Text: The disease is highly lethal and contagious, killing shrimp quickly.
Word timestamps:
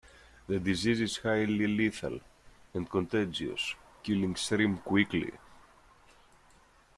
The 0.47 0.57
disease 0.59 0.99
is 0.99 1.17
highly 1.17 1.67
lethal 1.67 2.21
and 2.73 2.89
contagious, 2.89 3.75
killing 4.01 4.33
shrimp 4.33 4.83
quickly. 4.83 5.31